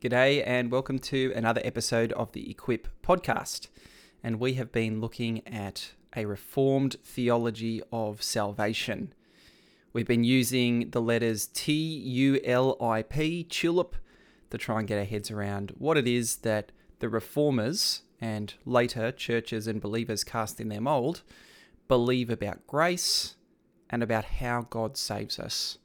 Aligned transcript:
G'day, 0.00 0.44
and 0.46 0.70
welcome 0.70 1.00
to 1.00 1.32
another 1.34 1.60
episode 1.64 2.12
of 2.12 2.30
the 2.30 2.48
Equip 2.48 2.86
podcast. 3.02 3.66
And 4.22 4.38
we 4.38 4.54
have 4.54 4.70
been 4.70 5.00
looking 5.00 5.44
at 5.44 5.90
a 6.14 6.24
reformed 6.24 6.94
theology 7.02 7.82
of 7.90 8.22
salvation. 8.22 9.12
We've 9.92 10.06
been 10.06 10.22
using 10.22 10.90
the 10.90 11.02
letters 11.02 11.48
T 11.48 11.72
U 11.72 12.40
L 12.44 12.76
I 12.80 13.02
P, 13.02 13.42
tulip, 13.42 13.96
to 14.50 14.56
try 14.56 14.78
and 14.78 14.86
get 14.86 14.98
our 15.00 15.04
heads 15.04 15.32
around 15.32 15.72
what 15.78 15.96
it 15.96 16.06
is 16.06 16.36
that 16.36 16.70
the 17.00 17.08
reformers 17.08 18.02
and 18.20 18.54
later 18.64 19.10
churches 19.10 19.66
and 19.66 19.80
believers 19.80 20.22
cast 20.22 20.60
in 20.60 20.68
their 20.68 20.80
mold 20.80 21.22
believe 21.88 22.30
about 22.30 22.64
grace 22.68 23.34
and 23.90 24.04
about 24.04 24.26
how 24.26 24.64
God 24.70 24.96
saves 24.96 25.40
us. 25.40 25.78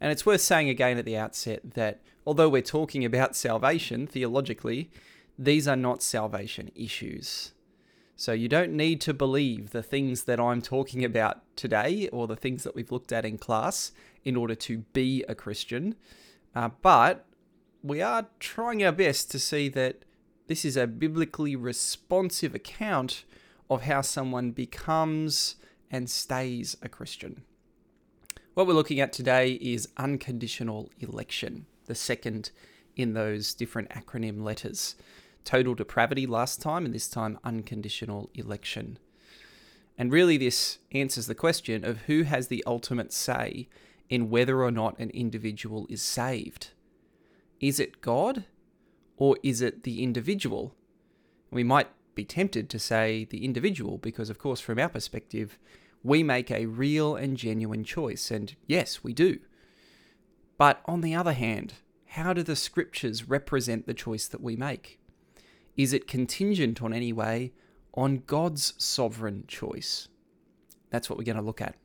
And 0.00 0.12
it's 0.12 0.24
worth 0.24 0.42
saying 0.42 0.68
again 0.68 0.96
at 0.96 1.04
the 1.04 1.16
outset 1.16 1.72
that 1.74 2.00
although 2.28 2.50
we're 2.50 2.60
talking 2.60 3.06
about 3.06 3.34
salvation 3.34 4.06
theologically, 4.06 4.90
these 5.38 5.66
are 5.66 5.74
not 5.74 6.02
salvation 6.02 6.70
issues. 6.74 7.54
So 8.16 8.32
you 8.32 8.50
don't 8.50 8.72
need 8.72 9.00
to 9.00 9.14
believe 9.14 9.70
the 9.70 9.82
things 9.82 10.24
that 10.24 10.38
I'm 10.38 10.60
talking 10.60 11.06
about 11.06 11.40
today 11.56 12.06
or 12.12 12.26
the 12.26 12.36
things 12.36 12.64
that 12.64 12.74
we've 12.74 12.92
looked 12.92 13.12
at 13.12 13.24
in 13.24 13.38
class 13.38 13.92
in 14.26 14.36
order 14.36 14.54
to 14.56 14.80
be 14.92 15.24
a 15.26 15.34
Christian. 15.34 15.94
Uh, 16.54 16.68
but 16.82 17.24
we 17.82 18.02
are 18.02 18.26
trying 18.40 18.84
our 18.84 18.92
best 18.92 19.30
to 19.30 19.38
see 19.38 19.70
that 19.70 20.04
this 20.48 20.66
is 20.66 20.76
a 20.76 20.86
biblically 20.86 21.56
responsive 21.56 22.54
account 22.54 23.24
of 23.70 23.84
how 23.84 24.02
someone 24.02 24.50
becomes 24.50 25.56
and 25.90 26.10
stays 26.10 26.76
a 26.82 26.90
Christian. 26.90 27.40
What 28.52 28.66
we're 28.66 28.74
looking 28.74 29.00
at 29.00 29.14
today 29.14 29.52
is 29.52 29.88
unconditional 29.96 30.90
election 31.00 31.64
the 31.88 31.94
second 31.94 32.50
in 32.96 33.14
those 33.14 33.54
different 33.54 33.90
acronym 33.90 34.42
letters. 34.42 34.94
Total 35.44 35.74
depravity 35.74 36.26
last 36.26 36.60
time, 36.60 36.84
and 36.84 36.94
this 36.94 37.08
time 37.08 37.38
unconditional 37.44 38.30
election. 38.34 38.98
And 39.96 40.12
really, 40.12 40.36
this 40.36 40.78
answers 40.92 41.26
the 41.26 41.34
question 41.34 41.84
of 41.84 42.02
who 42.02 42.22
has 42.22 42.48
the 42.48 42.62
ultimate 42.66 43.12
say 43.12 43.68
in 44.08 44.30
whether 44.30 44.62
or 44.62 44.70
not 44.70 44.98
an 44.98 45.10
individual 45.10 45.86
is 45.90 46.02
saved. 46.02 46.70
Is 47.60 47.80
it 47.80 48.00
God 48.00 48.44
or 49.16 49.36
is 49.42 49.60
it 49.60 49.82
the 49.82 50.02
individual? 50.02 50.74
We 51.50 51.64
might 51.64 51.88
be 52.14 52.24
tempted 52.24 52.70
to 52.70 52.78
say 52.78 53.24
the 53.24 53.44
individual 53.44 53.98
because, 53.98 54.30
of 54.30 54.38
course, 54.38 54.60
from 54.60 54.78
our 54.78 54.88
perspective, 54.88 55.58
we 56.02 56.22
make 56.22 56.50
a 56.50 56.66
real 56.66 57.16
and 57.16 57.36
genuine 57.36 57.84
choice. 57.84 58.30
And 58.30 58.54
yes, 58.66 59.02
we 59.02 59.12
do. 59.12 59.40
But 60.58 60.82
on 60.86 61.00
the 61.00 61.14
other 61.14 61.32
hand, 61.32 61.74
how 62.08 62.32
do 62.32 62.42
the 62.42 62.56
scriptures 62.56 63.28
represent 63.28 63.86
the 63.86 63.94
choice 63.94 64.26
that 64.26 64.42
we 64.42 64.56
make? 64.56 64.98
Is 65.76 65.92
it 65.92 66.08
contingent 66.08 66.82
on 66.82 66.92
any 66.92 67.12
way 67.12 67.52
on 67.94 68.24
God's 68.26 68.74
sovereign 68.76 69.44
choice? 69.46 70.08
That's 70.90 71.08
what 71.08 71.16
we're 71.16 71.24
going 71.24 71.36
to 71.36 71.42
look 71.42 71.60
at. 71.60 71.76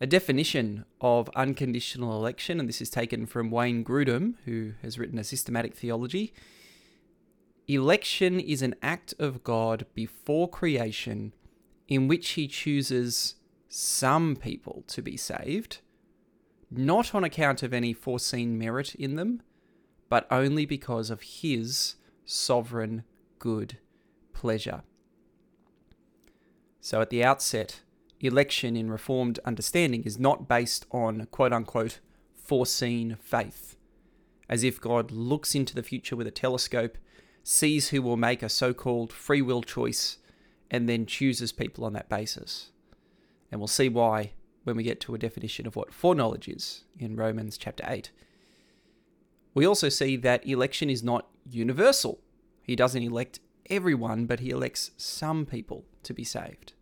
A 0.00 0.06
definition 0.06 0.86
of 1.02 1.28
unconditional 1.36 2.16
election, 2.16 2.58
and 2.58 2.66
this 2.66 2.80
is 2.80 2.88
taken 2.88 3.26
from 3.26 3.50
Wayne 3.50 3.84
Grudem, 3.84 4.36
who 4.46 4.72
has 4.80 4.98
written 4.98 5.18
a 5.18 5.24
systematic 5.24 5.76
theology. 5.76 6.32
Election 7.68 8.40
is 8.40 8.62
an 8.62 8.74
act 8.80 9.12
of 9.18 9.44
God 9.44 9.84
before 9.92 10.48
creation 10.48 11.34
in 11.86 12.08
which 12.08 12.30
he 12.30 12.48
chooses 12.48 13.34
some 13.68 14.36
people 14.36 14.82
to 14.86 15.02
be 15.02 15.18
saved 15.18 15.80
not 16.70 17.14
on 17.14 17.24
account 17.24 17.62
of 17.62 17.72
any 17.72 17.92
foreseen 17.92 18.58
merit 18.58 18.94
in 18.94 19.16
them, 19.16 19.42
but 20.08 20.26
only 20.30 20.66
because 20.66 21.10
of 21.10 21.22
his 21.22 21.96
sovereign 22.24 23.04
good 23.38 23.78
pleasure. 24.32 24.82
So 26.80 27.00
at 27.00 27.10
the 27.10 27.24
outset, 27.24 27.80
election 28.20 28.76
in 28.76 28.90
Reformed 28.90 29.38
understanding 29.44 30.02
is 30.04 30.18
not 30.18 30.48
based 30.48 30.86
on 30.90 31.26
quote 31.30 31.52
unquote 31.52 32.00
foreseen 32.34 33.16
faith, 33.20 33.76
as 34.48 34.64
if 34.64 34.80
God 34.80 35.10
looks 35.10 35.54
into 35.54 35.74
the 35.74 35.82
future 35.82 36.16
with 36.16 36.26
a 36.26 36.32
telescope, 36.32 36.98
sees 37.42 37.88
who 37.88 38.02
will 38.02 38.16
make 38.16 38.42
a 38.42 38.48
so 38.48 38.72
called 38.72 39.12
free 39.12 39.42
will 39.42 39.62
choice, 39.62 40.18
and 40.70 40.88
then 40.88 41.06
chooses 41.06 41.52
people 41.52 41.84
on 41.84 41.92
that 41.94 42.08
basis. 42.08 42.70
And 43.50 43.60
we'll 43.60 43.68
see 43.68 43.88
why 43.88 44.32
when 44.64 44.76
we 44.76 44.82
get 44.82 45.00
to 45.00 45.14
a 45.14 45.18
definition 45.18 45.66
of 45.66 45.76
what 45.76 45.92
foreknowledge 45.92 46.48
is 46.48 46.84
in 46.98 47.16
Romans 47.16 47.56
chapter 47.56 47.84
8. 47.86 48.10
We 49.54 49.66
also 49.66 49.88
see 49.88 50.16
that 50.16 50.46
election 50.46 50.90
is 50.90 51.02
not 51.02 51.28
universal. 51.48 52.20
He 52.62 52.76
doesn't 52.76 53.02
elect 53.02 53.40
everyone, 53.68 54.26
but 54.26 54.40
he 54.40 54.50
elects 54.50 54.90
some 54.96 55.46
people 55.46 55.84
to 56.02 56.14
be 56.14 56.24
saved. 56.24 56.74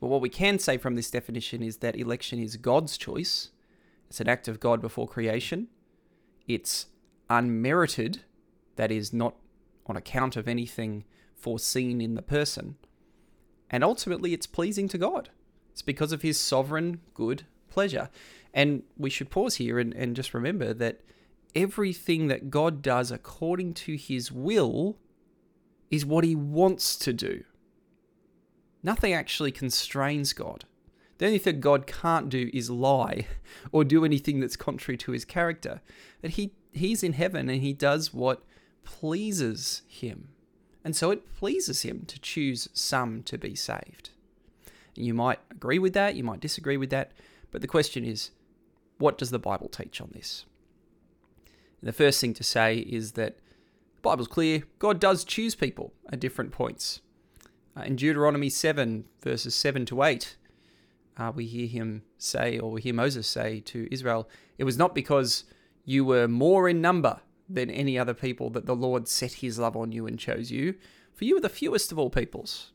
But 0.00 0.08
what 0.08 0.20
we 0.20 0.28
can 0.28 0.58
say 0.58 0.76
from 0.76 0.94
this 0.94 1.10
definition 1.10 1.62
is 1.62 1.78
that 1.78 1.96
election 1.96 2.38
is 2.38 2.56
God's 2.56 2.96
choice. 2.96 3.50
It's 4.08 4.20
an 4.20 4.28
act 4.28 4.46
of 4.46 4.60
God 4.60 4.80
before 4.80 5.08
creation. 5.08 5.68
It's 6.46 6.86
unmerited, 7.28 8.22
that 8.76 8.92
is, 8.92 9.12
not 9.12 9.34
on 9.86 9.96
account 9.96 10.36
of 10.36 10.46
anything 10.46 11.04
foreseen 11.34 12.00
in 12.00 12.14
the 12.14 12.22
person. 12.22 12.76
And 13.70 13.82
ultimately, 13.82 14.32
it's 14.32 14.46
pleasing 14.46 14.88
to 14.88 14.98
God. 14.98 15.30
It's 15.78 15.82
because 15.84 16.10
of 16.10 16.22
his 16.22 16.40
sovereign 16.40 17.02
good 17.14 17.44
pleasure. 17.70 18.10
And 18.52 18.82
we 18.96 19.10
should 19.10 19.30
pause 19.30 19.54
here 19.54 19.78
and, 19.78 19.94
and 19.94 20.16
just 20.16 20.34
remember 20.34 20.74
that 20.74 21.02
everything 21.54 22.26
that 22.26 22.50
God 22.50 22.82
does 22.82 23.12
according 23.12 23.74
to 23.74 23.94
his 23.94 24.32
will 24.32 24.96
is 25.88 26.04
what 26.04 26.24
he 26.24 26.34
wants 26.34 26.96
to 26.96 27.12
do. 27.12 27.44
Nothing 28.82 29.12
actually 29.12 29.52
constrains 29.52 30.32
God. 30.32 30.64
The 31.18 31.26
only 31.26 31.38
thing 31.38 31.60
God 31.60 31.86
can't 31.86 32.28
do 32.28 32.50
is 32.52 32.68
lie 32.68 33.28
or 33.70 33.84
do 33.84 34.04
anything 34.04 34.40
that's 34.40 34.56
contrary 34.56 34.96
to 34.96 35.12
his 35.12 35.24
character. 35.24 35.80
That 36.22 36.32
he, 36.32 36.54
he's 36.72 37.04
in 37.04 37.12
heaven 37.12 37.48
and 37.48 37.62
he 37.62 37.72
does 37.72 38.12
what 38.12 38.42
pleases 38.82 39.82
him. 39.86 40.30
And 40.84 40.96
so 40.96 41.12
it 41.12 41.36
pleases 41.36 41.82
him 41.82 42.02
to 42.08 42.18
choose 42.18 42.68
some 42.72 43.22
to 43.22 43.38
be 43.38 43.54
saved. 43.54 44.10
You 44.98 45.14
might 45.14 45.38
agree 45.50 45.78
with 45.78 45.92
that, 45.94 46.14
you 46.14 46.24
might 46.24 46.40
disagree 46.40 46.76
with 46.76 46.90
that, 46.90 47.12
but 47.50 47.60
the 47.60 47.68
question 47.68 48.04
is 48.04 48.30
what 48.98 49.16
does 49.16 49.30
the 49.30 49.38
Bible 49.38 49.68
teach 49.68 50.00
on 50.00 50.10
this? 50.12 50.44
And 51.80 51.88
the 51.88 51.92
first 51.92 52.20
thing 52.20 52.34
to 52.34 52.44
say 52.44 52.78
is 52.78 53.12
that 53.12 53.36
the 53.94 54.02
Bible's 54.02 54.28
clear 54.28 54.64
God 54.78 55.00
does 55.00 55.24
choose 55.24 55.54
people 55.54 55.92
at 56.10 56.20
different 56.20 56.52
points. 56.52 57.00
Uh, 57.76 57.82
in 57.82 57.96
Deuteronomy 57.96 58.48
7, 58.48 59.04
verses 59.22 59.54
7 59.54 59.86
to 59.86 60.02
8, 60.02 60.36
uh, 61.16 61.32
we 61.34 61.46
hear 61.46 61.68
him 61.68 62.02
say, 62.16 62.58
or 62.58 62.72
we 62.72 62.80
hear 62.80 62.94
Moses 62.94 63.26
say 63.26 63.60
to 63.60 63.88
Israel, 63.92 64.28
It 64.56 64.64
was 64.64 64.76
not 64.76 64.94
because 64.94 65.44
you 65.84 66.04
were 66.04 66.28
more 66.28 66.68
in 66.68 66.80
number 66.80 67.20
than 67.48 67.70
any 67.70 67.98
other 67.98 68.14
people 68.14 68.50
that 68.50 68.66
the 68.66 68.76
Lord 68.76 69.08
set 69.08 69.34
his 69.34 69.58
love 69.58 69.76
on 69.76 69.92
you 69.92 70.06
and 70.06 70.18
chose 70.18 70.50
you, 70.50 70.74
for 71.14 71.24
you 71.24 71.36
are 71.36 71.40
the 71.40 71.48
fewest 71.48 71.92
of 71.92 71.98
all 71.98 72.10
peoples. 72.10 72.72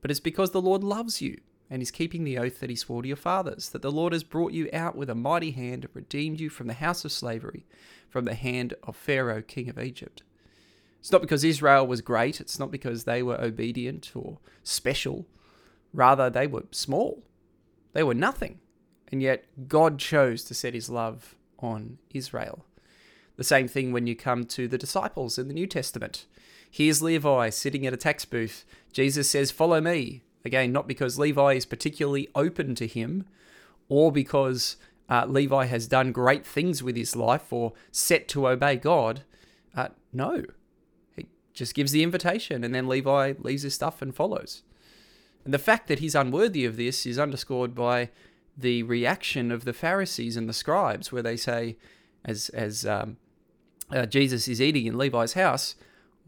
But 0.00 0.10
it's 0.10 0.20
because 0.20 0.50
the 0.50 0.62
Lord 0.62 0.82
loves 0.82 1.20
you 1.20 1.40
and 1.70 1.82
is 1.82 1.90
keeping 1.90 2.24
the 2.24 2.38
oath 2.38 2.60
that 2.60 2.70
he 2.70 2.76
swore 2.76 3.02
to 3.02 3.08
your 3.08 3.16
fathers, 3.16 3.68
that 3.70 3.82
the 3.82 3.92
Lord 3.92 4.12
has 4.12 4.24
brought 4.24 4.52
you 4.52 4.68
out 4.72 4.96
with 4.96 5.10
a 5.10 5.14
mighty 5.14 5.50
hand 5.50 5.84
and 5.84 5.94
redeemed 5.94 6.40
you 6.40 6.48
from 6.48 6.66
the 6.66 6.74
house 6.74 7.04
of 7.04 7.12
slavery, 7.12 7.66
from 8.08 8.24
the 8.24 8.34
hand 8.34 8.74
of 8.82 8.96
Pharaoh, 8.96 9.42
king 9.42 9.68
of 9.68 9.78
Egypt. 9.78 10.22
It's 11.00 11.12
not 11.12 11.20
because 11.20 11.44
Israel 11.44 11.86
was 11.86 12.00
great, 12.00 12.40
it's 12.40 12.58
not 12.58 12.70
because 12.70 13.04
they 13.04 13.22
were 13.22 13.40
obedient 13.40 14.12
or 14.14 14.38
special. 14.62 15.26
Rather, 15.92 16.28
they 16.28 16.46
were 16.46 16.64
small. 16.70 17.22
They 17.92 18.02
were 18.02 18.14
nothing. 18.14 18.60
And 19.10 19.22
yet, 19.22 19.46
God 19.68 19.98
chose 19.98 20.44
to 20.44 20.54
set 20.54 20.74
his 20.74 20.90
love 20.90 21.34
on 21.60 21.98
Israel. 22.10 22.64
The 23.36 23.44
same 23.44 23.68
thing 23.68 23.92
when 23.92 24.06
you 24.06 24.16
come 24.16 24.44
to 24.46 24.68
the 24.68 24.78
disciples 24.78 25.38
in 25.38 25.48
the 25.48 25.54
New 25.54 25.66
Testament. 25.66 26.26
Here's 26.70 27.00
Levi 27.02 27.50
sitting 27.50 27.86
at 27.86 27.94
a 27.94 27.96
tax 27.96 28.24
booth. 28.24 28.64
Jesus 28.92 29.30
says, 29.30 29.50
Follow 29.50 29.80
me. 29.80 30.22
Again, 30.48 30.72
not 30.72 30.88
because 30.88 31.18
Levi 31.18 31.52
is 31.52 31.66
particularly 31.66 32.28
open 32.34 32.74
to 32.76 32.86
him 32.86 33.26
or 33.90 34.10
because 34.10 34.76
uh, 35.10 35.26
Levi 35.28 35.66
has 35.66 35.86
done 35.86 36.10
great 36.10 36.46
things 36.46 36.82
with 36.82 36.96
his 36.96 37.14
life 37.14 37.52
or 37.52 37.74
set 37.92 38.28
to 38.28 38.48
obey 38.48 38.76
God. 38.76 39.24
Uh, 39.76 39.88
no, 40.10 40.44
he 41.14 41.26
just 41.52 41.74
gives 41.74 41.92
the 41.92 42.02
invitation 42.02 42.64
and 42.64 42.74
then 42.74 42.88
Levi 42.88 43.34
leaves 43.38 43.62
his 43.62 43.74
stuff 43.74 44.00
and 44.00 44.14
follows. 44.14 44.62
And 45.44 45.52
the 45.52 45.58
fact 45.58 45.86
that 45.88 45.98
he's 45.98 46.14
unworthy 46.14 46.64
of 46.64 46.78
this 46.78 47.04
is 47.04 47.18
underscored 47.18 47.74
by 47.74 48.08
the 48.56 48.82
reaction 48.84 49.52
of 49.52 49.66
the 49.66 49.74
Pharisees 49.74 50.34
and 50.34 50.48
the 50.48 50.54
scribes, 50.54 51.12
where 51.12 51.22
they 51.22 51.36
say, 51.36 51.76
as 52.24 52.48
as 52.50 52.86
um, 52.86 53.18
uh, 53.90 54.06
Jesus 54.06 54.48
is 54.48 54.60
eating 54.60 54.86
in 54.86 54.98
Levi's 54.98 55.34
house, 55.34 55.76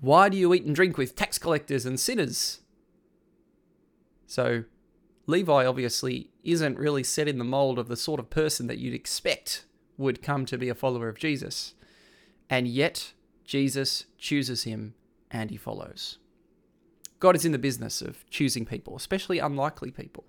"Why 0.00 0.28
do 0.28 0.36
you 0.36 0.52
eat 0.52 0.64
and 0.64 0.74
drink 0.74 0.98
with 0.98 1.16
tax 1.16 1.38
collectors 1.38 1.86
and 1.86 1.98
sinners?" 1.98 2.60
So 4.30 4.62
Levi 5.26 5.66
obviously 5.66 6.30
isn't 6.44 6.78
really 6.78 7.02
set 7.02 7.26
in 7.26 7.38
the 7.38 7.44
mold 7.44 7.80
of 7.80 7.88
the 7.88 7.96
sort 7.96 8.20
of 8.20 8.30
person 8.30 8.68
that 8.68 8.78
you'd 8.78 8.94
expect 8.94 9.64
would 9.98 10.22
come 10.22 10.46
to 10.46 10.56
be 10.56 10.68
a 10.68 10.74
follower 10.74 11.08
of 11.08 11.18
Jesus. 11.18 11.74
And 12.48 12.68
yet, 12.68 13.12
Jesus 13.44 14.04
chooses 14.18 14.62
him 14.62 14.94
and 15.32 15.50
he 15.50 15.56
follows. 15.56 16.18
God 17.18 17.34
is 17.34 17.44
in 17.44 17.50
the 17.50 17.58
business 17.58 18.00
of 18.00 18.24
choosing 18.30 18.64
people, 18.64 18.94
especially 18.94 19.40
unlikely 19.40 19.90
people. 19.90 20.22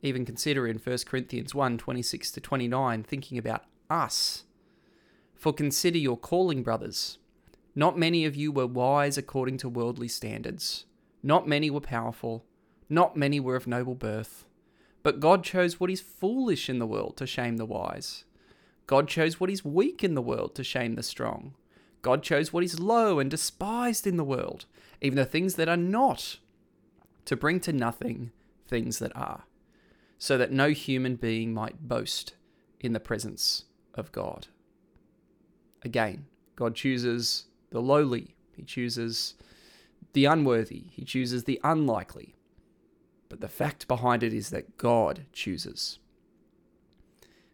Even 0.00 0.24
consider 0.24 0.66
in 0.66 0.78
1 0.78 0.98
Corinthians 1.04 1.54
1 1.54 1.76
26 1.76 2.30
to 2.30 2.40
29, 2.40 3.02
thinking 3.02 3.36
about 3.36 3.64
us. 3.90 4.44
For 5.34 5.52
consider 5.52 5.98
your 5.98 6.16
calling, 6.16 6.62
brothers. 6.62 7.18
Not 7.74 7.98
many 7.98 8.24
of 8.24 8.34
you 8.34 8.50
were 8.50 8.66
wise 8.66 9.18
according 9.18 9.58
to 9.58 9.68
worldly 9.68 10.08
standards. 10.08 10.86
Not 11.22 11.46
many 11.46 11.68
were 11.68 11.80
powerful. 11.80 12.46
Not 12.88 13.16
many 13.16 13.40
were 13.40 13.56
of 13.56 13.66
noble 13.66 13.94
birth. 13.94 14.44
But 15.02 15.20
God 15.20 15.44
chose 15.44 15.78
what 15.78 15.90
is 15.90 16.00
foolish 16.00 16.68
in 16.68 16.78
the 16.78 16.86
world 16.86 17.16
to 17.18 17.26
shame 17.26 17.58
the 17.58 17.66
wise. 17.66 18.24
God 18.86 19.08
chose 19.08 19.38
what 19.38 19.50
is 19.50 19.64
weak 19.64 20.02
in 20.02 20.14
the 20.14 20.22
world 20.22 20.54
to 20.56 20.64
shame 20.64 20.94
the 20.94 21.02
strong. 21.02 21.54
God 22.02 22.22
chose 22.22 22.52
what 22.52 22.64
is 22.64 22.80
low 22.80 23.18
and 23.18 23.30
despised 23.30 24.06
in 24.06 24.16
the 24.16 24.24
world, 24.24 24.66
even 25.00 25.16
the 25.16 25.24
things 25.24 25.54
that 25.54 25.68
are 25.68 25.76
not, 25.76 26.38
to 27.24 27.36
bring 27.36 27.60
to 27.60 27.72
nothing 27.72 28.30
things 28.68 28.98
that 28.98 29.14
are, 29.16 29.44
so 30.18 30.36
that 30.36 30.52
no 30.52 30.70
human 30.70 31.16
being 31.16 31.54
might 31.54 31.88
boast 31.88 32.34
in 32.80 32.92
the 32.92 33.00
presence 33.00 33.64
of 33.94 34.12
God. 34.12 34.48
Again, 35.82 36.26
God 36.56 36.74
chooses 36.74 37.46
the 37.70 37.80
lowly, 37.80 38.34
He 38.54 38.62
chooses 38.62 39.34
the 40.12 40.26
unworthy, 40.26 40.84
He 40.90 41.04
chooses 41.04 41.44
the 41.44 41.60
unlikely. 41.64 42.34
But 43.34 43.40
the 43.40 43.48
fact 43.48 43.88
behind 43.88 44.22
it 44.22 44.32
is 44.32 44.50
that 44.50 44.78
God 44.78 45.24
chooses. 45.32 45.98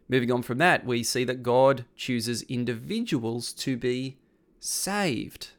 Moving 0.07 0.31
on 0.31 0.43
from 0.43 0.59
that, 0.59 0.85
we 0.85 1.01
see 1.01 1.23
that 1.23 1.41
God 1.41 1.85
chooses 1.95 2.43
individuals 2.43 3.51
to 3.53 3.75
be 3.75 4.19
saved. 4.59 5.53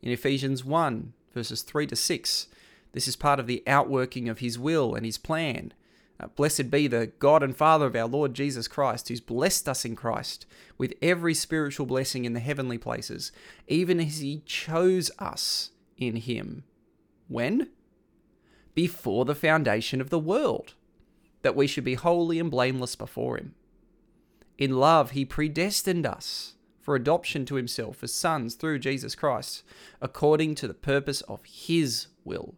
In 0.00 0.10
Ephesians 0.10 0.64
1, 0.64 1.12
verses 1.34 1.60
3 1.60 1.86
to 1.88 1.96
6, 1.96 2.46
this 2.92 3.06
is 3.06 3.14
part 3.14 3.38
of 3.38 3.46
the 3.46 3.62
outworking 3.66 4.30
of 4.30 4.38
His 4.38 4.58
will 4.58 4.94
and 4.94 5.04
His 5.04 5.18
plan. 5.18 5.74
Uh, 6.18 6.28
blessed 6.28 6.70
be 6.70 6.86
the 6.86 7.08
God 7.18 7.42
and 7.42 7.54
Father 7.54 7.84
of 7.84 7.94
our 7.94 8.08
Lord 8.08 8.32
Jesus 8.32 8.66
Christ, 8.66 9.08
who's 9.08 9.20
blessed 9.20 9.68
us 9.68 9.84
in 9.84 9.96
Christ 9.96 10.46
with 10.78 10.94
every 11.02 11.34
spiritual 11.34 11.84
blessing 11.84 12.24
in 12.24 12.32
the 12.32 12.40
heavenly 12.40 12.78
places, 12.78 13.32
even 13.68 14.00
as 14.00 14.20
He 14.20 14.40
chose 14.46 15.10
us 15.18 15.72
in 15.98 16.16
Him. 16.16 16.64
When? 17.28 17.68
Before 18.76 19.24
the 19.24 19.34
foundation 19.34 20.02
of 20.02 20.10
the 20.10 20.18
world, 20.18 20.74
that 21.40 21.56
we 21.56 21.66
should 21.66 21.82
be 21.82 21.94
holy 21.94 22.38
and 22.38 22.50
blameless 22.50 22.94
before 22.94 23.38
Him. 23.38 23.54
In 24.58 24.76
love, 24.76 25.12
He 25.12 25.24
predestined 25.24 26.04
us 26.04 26.56
for 26.82 26.94
adoption 26.94 27.46
to 27.46 27.54
Himself 27.54 28.04
as 28.04 28.12
sons 28.12 28.54
through 28.54 28.80
Jesus 28.80 29.14
Christ, 29.14 29.62
according 30.02 30.56
to 30.56 30.68
the 30.68 30.74
purpose 30.74 31.22
of 31.22 31.40
His 31.46 32.08
will, 32.22 32.54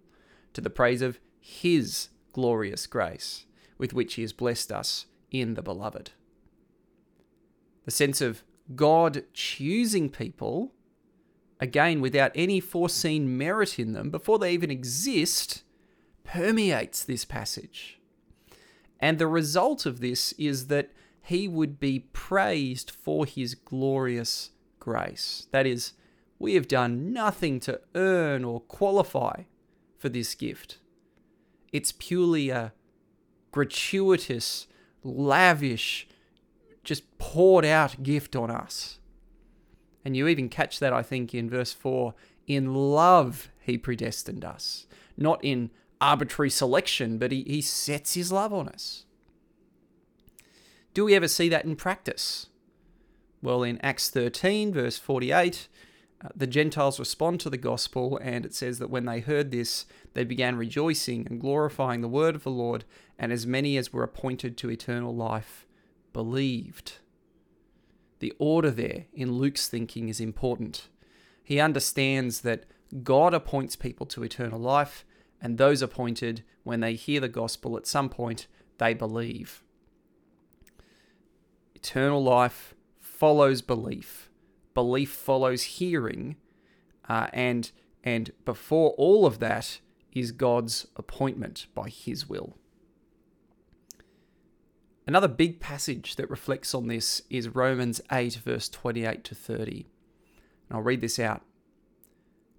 to 0.55 0.61
the 0.61 0.70
praise 0.70 1.03
of 1.03 1.20
His 1.38 2.09
glorious 2.32 2.88
grace 2.88 3.47
with 3.79 3.94
which 3.94 4.14
He 4.14 4.23
has 4.23 4.32
blessed 4.32 4.73
us 4.73 5.06
in 5.31 5.55
the 5.55 5.62
Beloved. 5.62 6.11
The 7.85 7.93
sense 7.93 8.21
of 8.21 8.43
God 8.75 9.23
choosing 9.32 10.11
people, 10.11 10.73
again, 11.61 12.00
without 12.00 12.32
any 12.35 12.59
foreseen 12.59 13.38
merit 13.38 13.79
in 13.79 13.93
them, 13.93 14.11
before 14.11 14.41
they 14.41 14.53
even 14.53 14.71
exist, 14.71 15.62
permeates 16.29 17.05
this 17.05 17.25
passage. 17.25 17.99
And 19.01 19.19
the 19.19 19.27
result 19.27 19.87
of 19.87 20.01
this 20.01 20.33
is 20.33 20.67
that 20.67 20.91
he 21.23 21.49
would 21.49 21.81
be 21.81 22.01
praised 22.13 22.91
for 22.91 23.25
his 23.25 23.55
glorious 23.55 24.51
grace. 24.79 25.47
That 25.53 25.67
is, 25.67 25.95
we 26.39 26.53
have 26.55 26.69
done 26.69 27.15
nothing 27.15 27.61
to 27.61 27.81
earn 27.95 28.45
or 28.45 28.61
qualify 28.61 29.45
for 29.97 30.11
this 30.11 30.35
gift. 30.35 30.79
It's 31.73 31.93
purely 31.93 32.51
a 32.51 32.75
gratuitous, 33.51 34.67
lavish, 35.03 36.07
just 36.85 37.19
poured 37.19 37.65
out 37.65 38.03
gift 38.03 38.37
on 38.37 38.51
us. 38.51 38.99
And 40.05 40.15
you 40.15 40.29
even 40.29 40.51
catch 40.51 40.79
that, 40.79 40.93
I 40.93 41.03
think, 41.03 41.35
in 41.35 41.49
verse 41.49 41.73
4 41.73 42.15
in 42.47 42.75
love, 42.75 43.51
he 43.61 43.79
predestined 43.79 44.45
us, 44.45 44.87
not 45.17 45.43
in 45.43 45.71
arbitrary 46.00 46.50
selection, 46.50 47.19
but 47.19 47.33
he, 47.33 47.43
he 47.45 47.61
sets 47.61 48.15
his 48.15 48.33
love 48.33 48.53
on 48.53 48.69
us. 48.69 49.05
Do 50.95 51.05
we 51.05 51.15
ever 51.15 51.29
see 51.29 51.49
that 51.49 51.65
in 51.65 51.77
practice? 51.77 52.47
Well, 53.43 53.62
in 53.62 53.79
Acts 53.83 54.11
13, 54.11 54.73
verse 54.73 54.99
48, 54.99 55.69
uh, 56.21 56.29
the 56.35 56.47
Gentiles 56.47 56.99
respond 56.99 57.39
to 57.41 57.50
the 57.50 57.56
gospel, 57.56 58.19
and 58.21 58.45
it 58.45 58.55
says 58.55 58.79
that 58.81 58.91
when 58.91 59.05
they 59.05 59.21
heard 59.21 59.50
this, 59.50 59.87
they 60.15 60.25
began 60.25 60.56
rejoicing 60.56 61.27
and 61.29 61.41
glorifying 61.41 62.00
the 62.00 62.09
word 62.09 62.35
of 62.35 62.43
the 62.43 62.50
Lord, 62.50 62.85
and 63.19 63.33
as 63.33 63.47
many 63.47 63.77
as 63.77 63.93
were 63.93 64.03
appointed 64.03 64.56
to 64.56 64.71
eternal 64.71 65.15
life 65.15 65.67
believed. 66.12 66.95
The 68.19 68.33
order 68.39 68.73
there 68.73 69.05
in 69.12 69.33
Luke's 69.33 69.69
thinking 69.69 70.09
is 70.09 70.21
important. 70.21 70.89
He 71.45 71.61
understands 71.61 72.41
that 72.41 72.65
God 73.05 73.33
appoints 73.35 73.77
people 73.77 74.06
to 74.06 74.25
eternal 74.25 74.59
life, 74.59 75.05
and 75.40 75.56
those 75.56 75.82
appointed, 75.82 76.43
when 76.64 76.81
they 76.81 76.94
hear 76.94 77.20
the 77.20 77.29
gospel 77.29 77.76
at 77.76 77.87
some 77.87 78.08
point, 78.08 78.46
they 78.79 78.94
believe. 78.94 79.62
Eternal 81.75 82.23
life 82.23 82.75
follows 83.00 83.62
belief. 83.62 84.31
Belief 84.75 85.11
follows 85.11 85.62
hearing, 85.62 86.37
uh, 87.08 87.29
and 87.32 87.70
and 88.05 88.31
before 88.44 88.90
all 88.90 89.26
of 89.26 89.38
that 89.40 89.81
is 90.12 90.32
God's 90.32 90.87
appointment 90.96 91.67
by 91.75 91.88
His 91.88 92.29
will. 92.29 92.56
Another 95.06 95.29
big 95.29 95.58
passage 95.58 96.17
that 96.17 96.29
reflects 96.29 96.75
on 96.75 96.87
this 96.87 97.23
is 97.31 97.49
Romans 97.49 98.00
8, 98.12 98.35
verse 98.44 98.69
28 98.69 99.25
to 99.25 99.35
30. 99.35 99.87
And 100.69 100.76
I'll 100.76 100.82
read 100.82 101.00
this 101.00 101.19
out. 101.19 101.43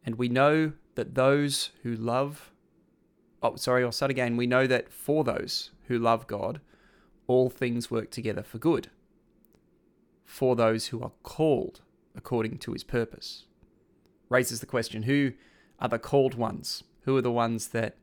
And 0.03 0.15
we 0.15 0.29
know 0.29 0.71
that 0.95 1.13
those 1.13 1.69
who 1.83 1.95
love, 1.95 2.51
oh, 3.41 3.55
sorry, 3.55 3.83
I'll 3.83 3.91
start 3.91 4.11
again. 4.11 4.37
We 4.37 4.47
know 4.47 4.67
that 4.67 4.91
for 4.91 5.23
those 5.23 5.71
who 5.87 5.97
love 5.97 6.27
God, 6.27 6.61
all 7.27 7.49
things 7.49 7.91
work 7.91 8.11
together 8.11 8.43
for 8.43 8.57
good, 8.57 8.89
for 10.25 10.55
those 10.55 10.87
who 10.87 11.01
are 11.01 11.11
called 11.23 11.81
according 12.15 12.57
to 12.59 12.73
his 12.73 12.83
purpose. 12.83 13.45
Raises 14.29 14.59
the 14.59 14.65
question 14.65 15.03
who 15.03 15.33
are 15.79 15.89
the 15.89 15.99
called 15.99 16.35
ones? 16.35 16.83
Who 17.03 17.15
are 17.17 17.21
the 17.21 17.31
ones 17.31 17.69
that 17.69 17.95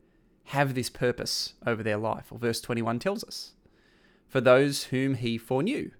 have 0.46 0.74
this 0.74 0.90
purpose 0.90 1.54
over 1.66 1.82
their 1.82 1.98
life? 1.98 2.30
Well, 2.30 2.38
verse 2.38 2.60
21 2.60 2.98
tells 2.98 3.24
us 3.24 3.52
for 4.28 4.40
those 4.40 4.84
whom 4.84 5.14
he 5.14 5.38
foreknew. 5.38 5.90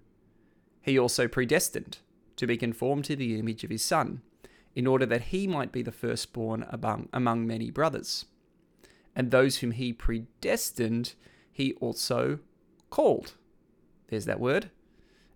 He 0.81 0.97
also 0.97 1.27
predestined 1.27 1.99
to 2.35 2.47
be 2.47 2.57
conformed 2.57 3.05
to 3.05 3.15
the 3.15 3.39
image 3.39 3.63
of 3.63 3.69
his 3.69 3.81
Son, 3.81 4.21
in 4.75 4.85
order 4.85 5.05
that 5.07 5.23
he 5.23 5.47
might 5.47 5.71
be 5.71 5.81
the 5.81 5.91
firstborn 5.91 6.65
among, 6.69 7.09
among 7.11 7.47
many 7.47 7.71
brothers. 7.71 8.25
And 9.17 9.31
those 9.31 9.57
whom 9.57 9.71
he 9.71 9.93
predestined, 9.93 11.15
he 11.51 11.73
also 11.81 12.37
called. 12.91 13.33
There's 14.09 14.25
that 14.25 14.39
word. 14.39 14.69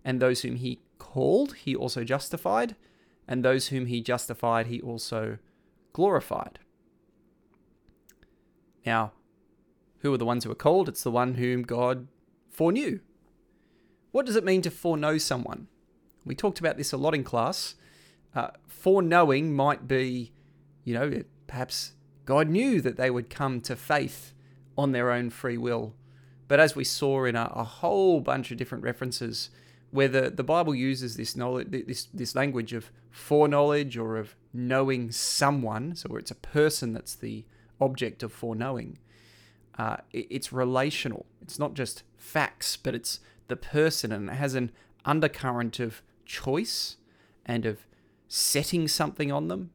And 0.04 0.22
those 0.22 0.42
whom 0.42 0.54
he 0.54 0.78
called, 0.98 1.56
he 1.56 1.74
also 1.74 2.04
justified. 2.04 2.76
And 3.26 3.44
those 3.44 3.68
whom 3.68 3.86
he 3.86 4.00
justified, 4.00 4.68
he 4.68 4.80
also 4.80 5.38
glorified. 5.92 6.60
Now, 8.86 9.14
who 9.98 10.14
are 10.14 10.18
the 10.18 10.24
ones 10.24 10.44
who 10.44 10.52
are 10.52 10.56
called? 10.56 10.88
It's 10.88 11.02
the 11.02 11.10
one 11.10 11.34
whom 11.34 11.62
God 11.62 12.06
foreknew. 12.50 13.00
What 14.12 14.26
does 14.26 14.36
it 14.36 14.44
mean 14.44 14.62
to 14.62 14.70
foreknow 14.70 15.18
someone? 15.18 15.66
We 16.24 16.36
talked 16.36 16.60
about 16.60 16.76
this 16.76 16.92
a 16.92 16.96
lot 16.96 17.16
in 17.16 17.24
class. 17.24 17.74
Uh, 18.32 18.50
foreknowing 18.68 19.52
might 19.52 19.88
be, 19.88 20.30
you 20.84 20.94
know, 20.94 21.24
perhaps 21.48 21.94
God 22.24 22.48
knew 22.48 22.80
that 22.80 22.96
they 22.96 23.10
would 23.10 23.30
come 23.30 23.60
to 23.62 23.76
faith 23.76 24.32
on 24.76 24.92
their 24.92 25.10
own 25.10 25.30
free 25.30 25.58
will. 25.58 25.94
But 26.48 26.60
as 26.60 26.76
we 26.76 26.84
saw 26.84 27.24
in 27.24 27.36
a, 27.36 27.50
a 27.54 27.64
whole 27.64 28.20
bunch 28.20 28.50
of 28.50 28.58
different 28.58 28.84
references, 28.84 29.50
where 29.90 30.08
the, 30.08 30.30
the 30.30 30.42
Bible 30.44 30.74
uses 30.74 31.16
this 31.16 31.36
knowledge, 31.36 31.68
this 31.70 32.06
this 32.14 32.34
language 32.34 32.72
of 32.72 32.90
foreknowledge 33.10 33.96
or 33.96 34.16
of 34.16 34.36
knowing 34.52 35.10
someone, 35.10 35.94
so 35.94 36.08
where 36.08 36.18
it's 36.18 36.30
a 36.30 36.36
person 36.36 36.92
that's 36.92 37.14
the 37.14 37.44
object 37.80 38.22
of 38.22 38.32
foreknowing, 38.32 38.98
uh, 39.78 39.96
it, 40.12 40.26
it's 40.30 40.52
relational. 40.52 41.26
It's 41.42 41.58
not 41.58 41.74
just 41.74 42.04
facts, 42.16 42.76
but 42.76 42.94
it's 42.94 43.20
the 43.48 43.56
person, 43.56 44.12
and 44.12 44.30
it 44.30 44.34
has 44.34 44.54
an 44.54 44.72
undercurrent 45.04 45.78
of 45.78 46.02
choice 46.24 46.96
and 47.44 47.66
of 47.66 47.86
setting 48.28 48.88
something 48.88 49.30
on 49.30 49.48
them. 49.48 49.70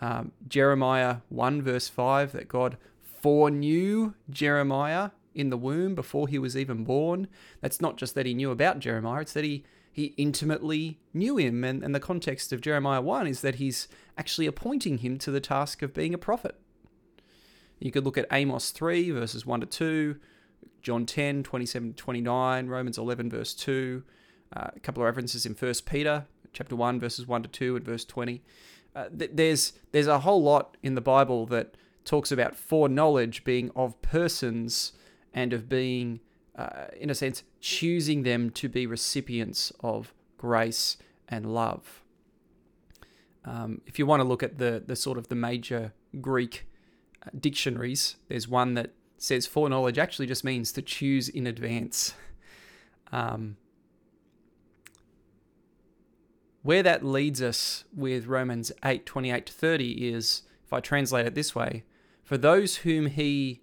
Um, 0.00 0.32
Jeremiah 0.46 1.18
1, 1.28 1.62
verse 1.62 1.88
5, 1.88 2.32
that 2.32 2.48
God 2.48 2.76
foreknew 3.00 4.14
Jeremiah 4.28 5.10
in 5.34 5.50
the 5.50 5.56
womb 5.56 5.94
before 5.94 6.28
he 6.28 6.38
was 6.38 6.56
even 6.56 6.84
born. 6.84 7.28
That's 7.60 7.80
not 7.80 7.96
just 7.96 8.14
that 8.14 8.26
he 8.26 8.34
knew 8.34 8.50
about 8.50 8.78
Jeremiah, 8.78 9.22
it's 9.22 9.32
that 9.34 9.44
he, 9.44 9.64
he 9.92 10.14
intimately 10.16 10.98
knew 11.14 11.36
him. 11.36 11.64
And, 11.64 11.82
and 11.82 11.94
the 11.94 12.00
context 12.00 12.52
of 12.52 12.60
Jeremiah 12.60 13.00
1 13.00 13.26
is 13.26 13.40
that 13.42 13.56
he's 13.56 13.88
actually 14.18 14.46
appointing 14.46 14.98
him 14.98 15.18
to 15.18 15.30
the 15.30 15.40
task 15.40 15.82
of 15.82 15.94
being 15.94 16.14
a 16.14 16.18
prophet. 16.18 16.58
You 17.78 17.90
could 17.90 18.04
look 18.04 18.16
at 18.16 18.26
Amos 18.32 18.70
3, 18.70 19.10
verses 19.10 19.44
1 19.44 19.60
to 19.60 19.66
2, 19.66 20.16
John 20.82 21.04
10, 21.04 21.42
27 21.42 21.90
to 21.90 21.96
29, 21.96 22.68
Romans 22.68 22.96
11, 22.96 23.30
verse 23.30 23.54
2, 23.54 24.02
uh, 24.56 24.68
a 24.74 24.80
couple 24.80 25.02
of 25.02 25.06
references 25.06 25.44
in 25.44 25.54
1 25.54 25.74
Peter, 25.84 26.26
chapter 26.52 26.76
1, 26.76 27.00
verses 27.00 27.26
1 27.26 27.42
to 27.42 27.48
2, 27.48 27.76
and 27.76 27.84
verse 27.84 28.04
20. 28.04 28.42
Uh, 28.96 29.08
th- 29.16 29.30
there's, 29.34 29.74
there's 29.92 30.08
a 30.08 30.20
whole 30.20 30.42
lot 30.42 30.76
in 30.82 30.96
the 30.96 31.00
Bible 31.00 31.46
that 31.46 31.76
talks 32.04 32.32
about 32.32 32.56
foreknowledge 32.56 33.44
being 33.44 33.70
of 33.76 34.00
persons 34.02 34.92
and 35.32 35.52
of 35.52 35.68
being 35.68 36.20
uh, 36.56 36.86
in 36.98 37.10
a 37.10 37.14
sense, 37.14 37.42
choosing 37.60 38.22
them 38.22 38.50
to 38.50 38.68
be 38.68 38.86
recipients 38.86 39.72
of 39.80 40.14
grace 40.38 40.96
and 41.28 41.52
love. 41.52 42.02
Um, 43.44 43.82
if 43.86 43.98
you 43.98 44.06
want 44.06 44.20
to 44.20 44.24
look 44.24 44.42
at 44.42 44.58
the, 44.58 44.82
the 44.84 44.96
sort 44.96 45.18
of 45.18 45.28
the 45.28 45.34
major 45.34 45.92
Greek 46.20 46.66
uh, 47.22 47.30
dictionaries, 47.38 48.16
there's 48.28 48.48
one 48.48 48.74
that 48.74 48.92
says 49.18 49.46
foreknowledge 49.46 49.98
actually 49.98 50.26
just 50.26 50.44
means 50.44 50.72
to 50.72 50.82
choose 50.82 51.28
in 51.28 51.46
advance. 51.46 52.14
Um, 53.12 53.56
where 56.66 56.82
that 56.82 57.04
leads 57.04 57.40
us 57.40 57.84
with 57.94 58.26
Romans 58.26 58.72
8 58.84 59.06
28 59.06 59.46
to 59.46 59.52
30 59.52 59.92
is, 60.08 60.42
if 60.64 60.72
I 60.72 60.80
translate 60.80 61.24
it 61.24 61.36
this 61.36 61.54
way, 61.54 61.84
for 62.24 62.36
those 62.36 62.78
whom 62.78 63.06
he 63.06 63.62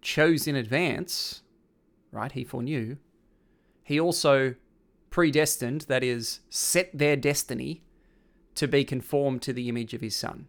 chose 0.00 0.46
in 0.46 0.56
advance, 0.56 1.42
right? 2.10 2.32
He 2.32 2.42
foreknew. 2.42 2.96
He 3.84 4.00
also 4.00 4.54
predestined, 5.10 5.82
that 5.82 6.02
is, 6.02 6.40
set 6.48 6.96
their 6.96 7.16
destiny 7.16 7.82
to 8.54 8.66
be 8.66 8.82
conformed 8.82 9.42
to 9.42 9.52
the 9.52 9.68
image 9.68 9.92
of 9.92 10.00
his 10.00 10.16
son. 10.16 10.48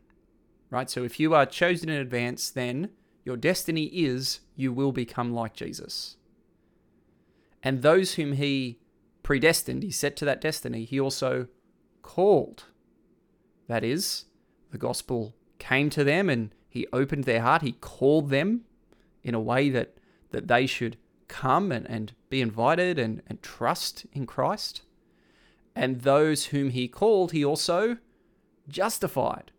Right? 0.69 0.89
So 0.89 1.03
if 1.03 1.19
you 1.19 1.35
are 1.35 1.45
chosen 1.45 1.89
in 1.89 1.99
advance, 1.99 2.49
then 2.49 2.91
your 3.25 3.35
destiny 3.35 3.87
is 3.87 4.39
you 4.55 4.71
will 4.71 4.93
become 4.93 5.33
like 5.33 5.53
Jesus. 5.53 6.15
And 7.61 7.81
those 7.81 8.13
whom 8.13 8.33
he 8.33 8.79
predestined, 9.21 9.83
he 9.83 9.91
set 9.91 10.15
to 10.15 10.25
that 10.25 10.39
destiny, 10.39 10.85
he 10.85 10.97
also 10.97 11.49
called. 12.03 12.65
That 13.67 13.83
is, 13.83 14.25
the 14.71 14.77
gospel 14.77 15.33
came 15.57 15.89
to 15.89 16.03
them 16.03 16.29
and 16.29 16.53
he 16.69 16.85
opened 16.93 17.23
their 17.23 17.41
heart, 17.41 17.63
he 17.63 17.71
called 17.71 18.29
them 18.29 18.65
in 19.23 19.33
a 19.33 19.39
way 19.39 19.69
that, 19.71 19.97
that 20.29 20.47
they 20.47 20.67
should 20.67 20.97
come 21.27 21.71
and, 21.71 21.89
and 21.89 22.13
be 22.29 22.41
invited 22.41 22.99
and, 22.99 23.23
and 23.27 23.41
trust 23.41 24.05
in 24.13 24.27
Christ. 24.27 24.83
And 25.75 26.01
those 26.01 26.45
whom 26.45 26.69
he 26.69 26.87
called, 26.87 27.31
he 27.31 27.43
also 27.43 27.97
justified. 28.67 29.51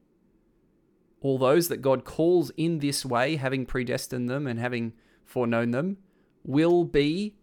All 1.21 1.39
those 1.39 1.69
that 1.69 1.83
God 1.83 2.05
calls 2.05 2.53
in 2.57 2.79
this 2.79 3.05
way, 3.05 3.37
having 3.37 3.67
predestined 3.67 4.29
them 4.29 4.47
and 4.47 4.61
having 4.61 4.93
foreknown 5.25 5.71
them, 5.71 5.97
will 6.45 6.85
be 6.85 7.35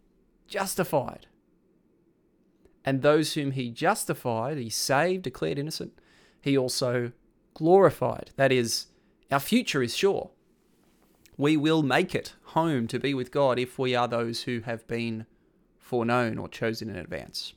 justified. 0.48 1.28
And 2.84 3.02
those 3.02 3.34
whom 3.34 3.52
he 3.52 3.70
justified, 3.70 4.58
he 4.58 4.70
saved, 4.70 5.24
declared 5.24 5.60
innocent, 5.60 5.94
he 6.42 6.58
also 6.58 7.12
glorified. 7.54 8.32
That 8.38 8.52
is, 8.52 8.88
our 9.32 9.40
future 9.40 9.84
is 9.84 9.96
sure 9.96 10.32
we 11.38 11.58
will 11.58 11.84
make 11.84 12.14
it 12.14 12.34
home 12.44 12.88
to 12.88 13.00
be 13.00 13.14
with 13.14 13.32
God 13.32 13.58
if 13.58 13.80
we 13.80 13.96
are 13.96 14.08
those 14.08 14.44
who 14.44 14.62
have 14.62 14.86
been 14.88 15.26
foreknown 15.78 16.38
or 16.38 16.48
chosen 16.48 16.90
in 16.90 16.96
advance. 16.96 17.54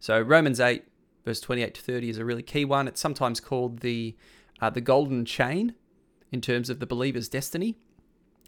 So 0.00 0.20
Romans 0.20 0.60
8 0.60 0.84
verse 1.28 1.40
28 1.40 1.74
to 1.74 1.82
30 1.82 2.08
is 2.08 2.18
a 2.18 2.24
really 2.24 2.42
key 2.42 2.64
one. 2.64 2.88
It's 2.88 3.00
sometimes 3.00 3.38
called 3.38 3.80
the 3.80 4.16
uh, 4.60 4.70
the 4.70 4.80
golden 4.80 5.24
chain 5.24 5.74
in 6.32 6.40
terms 6.40 6.70
of 6.70 6.80
the 6.80 6.86
believer's 6.86 7.28
destiny. 7.28 7.76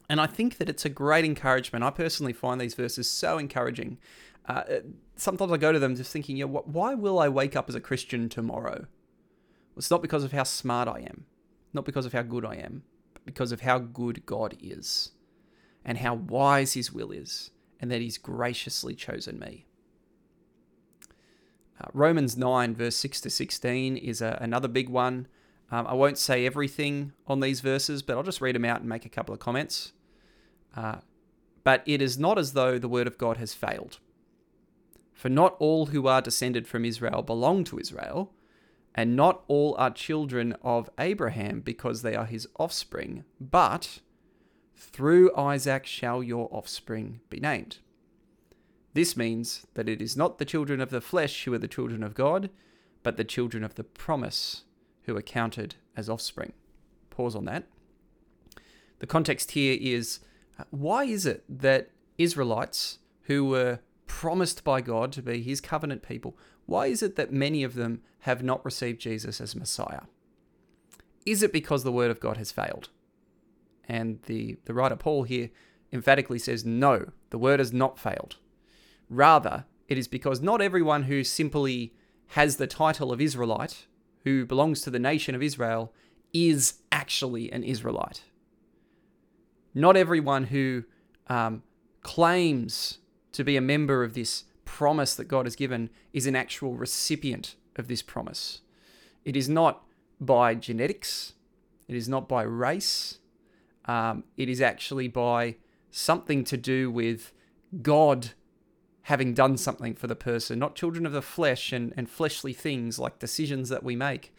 And 0.08 0.20
I 0.20 0.26
think 0.26 0.56
that 0.56 0.68
it's 0.68 0.84
a 0.84 0.88
great 0.88 1.24
encouragement. 1.24 1.84
I 1.84 1.90
personally 1.90 2.32
find 2.32 2.60
these 2.60 2.74
verses 2.74 3.08
so 3.08 3.38
encouraging. 3.38 3.98
Uh, 4.50 4.80
sometimes 5.14 5.52
I 5.52 5.58
go 5.58 5.70
to 5.70 5.78
them 5.78 5.94
just 5.94 6.12
thinking, 6.12 6.36
yeah, 6.36 6.46
why 6.46 6.94
will 6.94 7.20
I 7.20 7.28
wake 7.28 7.54
up 7.54 7.68
as 7.68 7.76
a 7.76 7.80
Christian 7.80 8.28
tomorrow? 8.28 8.86
It's 9.76 9.92
not 9.92 10.02
because 10.02 10.24
of 10.24 10.32
how 10.32 10.42
smart 10.42 10.88
I 10.88 11.00
am, 11.00 11.26
not 11.72 11.84
because 11.84 12.04
of 12.04 12.12
how 12.12 12.22
good 12.22 12.44
I 12.44 12.56
am, 12.56 12.82
but 13.14 13.24
because 13.24 13.52
of 13.52 13.60
how 13.60 13.78
good 13.78 14.26
God 14.26 14.56
is 14.60 15.12
and 15.84 15.98
how 15.98 16.14
wise 16.14 16.72
His 16.72 16.92
will 16.92 17.12
is, 17.12 17.52
and 17.78 17.92
that 17.92 18.00
He's 18.00 18.18
graciously 18.18 18.96
chosen 18.96 19.38
me. 19.38 19.66
Uh, 21.80 21.86
Romans 21.94 22.36
9, 22.36 22.74
verse 22.74 22.96
6 22.96 23.20
to 23.20 23.30
16, 23.30 23.96
is 23.96 24.20
a, 24.20 24.36
another 24.42 24.68
big 24.68 24.88
one. 24.88 25.28
Um, 25.70 25.86
I 25.86 25.94
won't 25.94 26.18
say 26.18 26.44
everything 26.44 27.12
on 27.28 27.38
these 27.38 27.60
verses, 27.60 28.02
but 28.02 28.16
I'll 28.16 28.24
just 28.24 28.40
read 28.40 28.56
them 28.56 28.64
out 28.64 28.80
and 28.80 28.88
make 28.88 29.06
a 29.06 29.08
couple 29.08 29.32
of 29.32 29.38
comments. 29.38 29.92
Uh, 30.76 30.96
but 31.62 31.84
it 31.86 32.02
is 32.02 32.18
not 32.18 32.36
as 32.36 32.52
though 32.52 32.80
the 32.80 32.88
word 32.88 33.06
of 33.06 33.16
God 33.16 33.36
has 33.36 33.54
failed. 33.54 34.00
For 35.20 35.28
not 35.28 35.54
all 35.58 35.86
who 35.86 36.06
are 36.06 36.22
descended 36.22 36.66
from 36.66 36.86
Israel 36.86 37.20
belong 37.20 37.62
to 37.64 37.78
Israel 37.78 38.32
and 38.94 39.14
not 39.14 39.44
all 39.48 39.74
are 39.76 39.90
children 39.90 40.56
of 40.62 40.88
Abraham 40.98 41.60
because 41.60 42.00
they 42.00 42.14
are 42.14 42.24
his 42.24 42.48
offspring, 42.58 43.24
but 43.38 44.00
through 44.74 45.36
Isaac 45.36 45.84
shall 45.84 46.22
your 46.22 46.48
offspring 46.50 47.20
be 47.28 47.38
named. 47.38 47.80
This 48.94 49.14
means 49.14 49.66
that 49.74 49.90
it 49.90 50.00
is 50.00 50.16
not 50.16 50.38
the 50.38 50.46
children 50.46 50.80
of 50.80 50.88
the 50.88 51.02
flesh 51.02 51.44
who 51.44 51.52
are 51.52 51.58
the 51.58 51.68
children 51.68 52.02
of 52.02 52.14
God, 52.14 52.48
but 53.02 53.18
the 53.18 53.22
children 53.22 53.62
of 53.62 53.74
the 53.74 53.84
promise 53.84 54.62
who 55.02 55.14
are 55.18 55.20
counted 55.20 55.74
as 55.98 56.08
offspring. 56.08 56.54
Pause 57.10 57.36
on 57.36 57.44
that. 57.44 57.66
The 59.00 59.06
context 59.06 59.50
here 59.50 59.76
is 59.78 60.20
uh, 60.58 60.64
why 60.70 61.04
is 61.04 61.26
it 61.26 61.44
that 61.46 61.90
Israelites 62.16 63.00
who 63.24 63.44
were 63.44 63.80
promised 64.10 64.64
by 64.64 64.80
God 64.80 65.12
to 65.12 65.22
be 65.22 65.40
his 65.40 65.60
covenant 65.60 66.02
people, 66.02 66.36
why 66.66 66.86
is 66.86 67.00
it 67.00 67.14
that 67.14 67.32
many 67.32 67.62
of 67.62 67.74
them 67.74 68.02
have 68.20 68.42
not 68.42 68.64
received 68.64 69.00
Jesus 69.00 69.40
as 69.40 69.54
Messiah? 69.54 70.02
Is 71.24 71.44
it 71.44 71.52
because 71.52 71.84
the 71.84 71.92
word 71.92 72.10
of 72.10 72.18
God 72.18 72.36
has 72.36 72.50
failed? 72.50 72.88
And 73.88 74.20
the, 74.22 74.58
the 74.64 74.74
writer 74.74 74.96
Paul 74.96 75.22
here 75.22 75.50
emphatically 75.92 76.40
says, 76.40 76.64
no, 76.64 77.12
the 77.30 77.38
word 77.38 77.60
has 77.60 77.72
not 77.72 78.00
failed. 78.00 78.36
Rather, 79.08 79.64
it 79.86 79.96
is 79.96 80.08
because 80.08 80.40
not 80.40 80.60
everyone 80.60 81.04
who 81.04 81.22
simply 81.22 81.94
has 82.28 82.56
the 82.56 82.66
title 82.66 83.12
of 83.12 83.20
Israelite, 83.20 83.86
who 84.24 84.44
belongs 84.44 84.80
to 84.82 84.90
the 84.90 84.98
nation 84.98 85.36
of 85.36 85.42
Israel, 85.42 85.92
is 86.32 86.80
actually 86.90 87.50
an 87.52 87.62
Israelite. 87.62 88.24
Not 89.72 89.96
everyone 89.96 90.44
who 90.44 90.82
um, 91.28 91.62
claims 92.02 92.98
to 93.32 93.44
be 93.44 93.56
a 93.56 93.60
member 93.60 94.02
of 94.02 94.14
this 94.14 94.44
promise 94.64 95.14
that 95.14 95.24
God 95.24 95.46
has 95.46 95.56
given 95.56 95.90
is 96.12 96.26
an 96.26 96.36
actual 96.36 96.74
recipient 96.74 97.56
of 97.76 97.88
this 97.88 98.02
promise. 98.02 98.60
It 99.24 99.36
is 99.36 99.48
not 99.48 99.82
by 100.20 100.54
genetics, 100.54 101.34
it 101.88 101.96
is 101.96 102.08
not 102.08 102.28
by 102.28 102.42
race, 102.42 103.18
um, 103.86 104.24
it 104.36 104.48
is 104.48 104.60
actually 104.60 105.08
by 105.08 105.56
something 105.90 106.44
to 106.44 106.56
do 106.56 106.90
with 106.90 107.32
God 107.82 108.30
having 109.02 109.34
done 109.34 109.56
something 109.56 109.94
for 109.94 110.06
the 110.06 110.14
person, 110.14 110.58
not 110.58 110.76
children 110.76 111.06
of 111.06 111.12
the 111.12 111.22
flesh 111.22 111.72
and, 111.72 111.92
and 111.96 112.08
fleshly 112.08 112.52
things 112.52 112.98
like 112.98 113.18
decisions 113.18 113.68
that 113.70 113.82
we 113.82 113.96
make, 113.96 114.34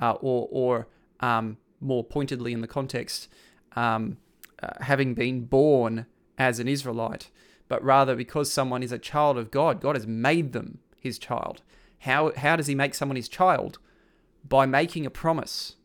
uh, 0.00 0.12
or, 0.20 0.48
or 0.50 0.88
um, 1.20 1.58
more 1.80 2.02
pointedly 2.02 2.52
in 2.52 2.60
the 2.60 2.66
context, 2.66 3.28
um, 3.76 4.16
uh, 4.62 4.70
having 4.80 5.14
been 5.14 5.44
born 5.44 6.06
as 6.38 6.58
an 6.58 6.66
Israelite 6.66 7.30
but 7.68 7.82
rather 7.82 8.14
because 8.14 8.52
someone 8.52 8.82
is 8.82 8.92
a 8.92 8.98
child 8.98 9.38
of 9.38 9.50
God, 9.50 9.80
God 9.80 9.96
has 9.96 10.06
made 10.06 10.52
them 10.52 10.78
his 11.00 11.18
child. 11.18 11.62
How, 12.00 12.32
how 12.36 12.56
does 12.56 12.66
he 12.66 12.74
make 12.74 12.94
someone 12.94 13.16
his 13.16 13.28
child? 13.28 13.78
By 14.46 14.66
making 14.66 15.06
a 15.06 15.10
promise. 15.10 15.76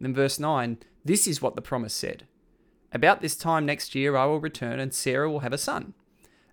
In 0.00 0.14
verse 0.14 0.40
9, 0.40 0.78
this 1.04 1.26
is 1.26 1.40
what 1.40 1.54
the 1.54 1.62
promise 1.62 1.94
said 1.94 2.26
About 2.92 3.20
this 3.20 3.36
time 3.36 3.66
next 3.66 3.94
year 3.94 4.16
I 4.16 4.24
will 4.26 4.40
return, 4.40 4.80
and 4.80 4.92
Sarah 4.92 5.30
will 5.30 5.40
have 5.40 5.52
a 5.52 5.58
son. 5.58 5.94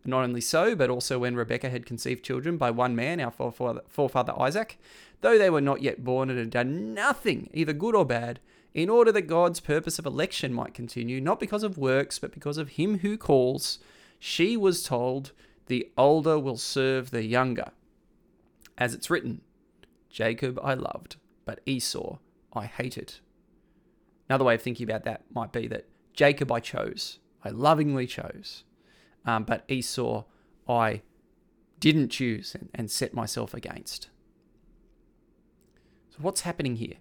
And 0.04 0.12
not 0.12 0.24
only 0.24 0.42
so, 0.42 0.76
but 0.76 0.90
also 0.90 1.20
when 1.20 1.36
Rebekah 1.36 1.70
had 1.70 1.86
conceived 1.86 2.24
children 2.24 2.58
by 2.58 2.72
one 2.72 2.96
man, 2.96 3.20
our 3.20 3.32
forefather, 3.32 3.82
forefather 3.88 4.34
Isaac, 4.40 4.80
though 5.22 5.38
they 5.38 5.50
were 5.50 5.62
not 5.62 5.82
yet 5.82 6.04
born 6.04 6.30
and 6.30 6.40
had 6.40 6.52
done 6.52 6.94
nothing, 6.94 7.50
either 7.54 7.74
good 7.74 7.96
or 7.96 8.06
bad, 8.06 8.40
in 8.74 8.90
order 8.90 9.12
that 9.12 9.24
God's 9.24 9.60
purpose 9.60 10.00
of 10.00 10.06
election 10.06 10.54
might 10.54 10.74
continue, 10.74 11.20
not 11.20 11.40
because 11.40 11.64
of 11.64 11.78
works, 11.78 12.20
but 12.20 12.32
because 12.32 12.58
of 12.58 12.70
him 12.70 13.00
who 13.00 13.18
calls 13.18 13.80
she 14.20 14.58
was 14.58 14.84
told, 14.84 15.32
The 15.68 15.90
older 15.98 16.38
will 16.38 16.58
serve 16.58 17.12
the 17.12 17.24
younger. 17.24 17.72
As 18.78 18.94
it's 18.94 19.10
written, 19.10 19.42
Jacob 20.10 20.60
I 20.62 20.74
loved, 20.74 21.16
but 21.46 21.62
Esau 21.66 22.18
I 22.54 22.66
hated. 22.66 23.16
Another 24.28 24.46
way 24.46 24.56
of 24.56 24.62
thinking 24.62 24.84
about 24.84 25.06
that 25.06 25.24
might 25.34 25.52
be 25.52 25.68
that 25.68 25.88
Jacob 26.14 26.52
I 26.52 26.60
chose, 26.60 27.20
I 27.44 27.50
lovingly 27.50 28.06
chose, 28.06 28.64
um, 29.26 29.44
but 29.44 29.64
Esau 29.68 30.26
I 30.68 31.02
didn't 31.80 32.10
choose 32.10 32.54
and, 32.54 32.70
and 32.76 32.92
set 32.92 33.14
myself 33.14 33.54
against. 33.54 34.10
So, 36.10 36.18
what's 36.22 36.42
happening 36.42 36.76
here? 36.76 36.98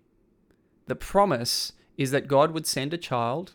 The 0.87 0.95
promise 0.95 1.73
is 1.97 2.13
that 2.13 2.29
God 2.29 2.53
would 2.53 2.67
send 2.67 2.95
a 2.95 2.99
child 2.99 3.55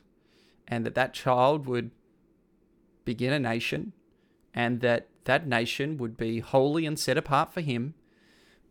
and 0.67 0.85
that 0.85 0.95
that 0.95 1.13
child 1.13 1.65
would 1.65 1.91
begin 3.05 3.33
a 3.33 3.39
nation 3.39 3.93
and 4.53 4.81
that 4.81 5.07
that 5.25 5.47
nation 5.47 5.97
would 5.97 6.17
be 6.17 6.39
holy 6.39 6.85
and 6.85 6.99
set 6.99 7.17
apart 7.17 7.53
for 7.53 7.61
him. 7.61 7.93